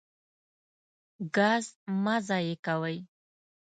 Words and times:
ګاز 1.35 1.65
مه 2.03 2.15
ضایع 2.27 2.55
کوئ. 2.65 2.97